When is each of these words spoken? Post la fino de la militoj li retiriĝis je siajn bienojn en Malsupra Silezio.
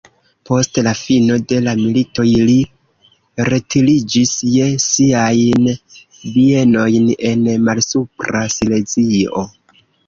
Post 0.49 0.77
la 0.85 0.93
fino 0.99 1.35
de 1.51 1.59
la 1.65 1.75
militoj 1.81 2.25
li 2.47 2.55
retiriĝis 3.51 4.33
je 4.57 4.73
siajn 4.89 5.71
bienojn 5.71 7.15
en 7.35 7.49
Malsupra 7.71 8.47
Silezio. 8.59 9.49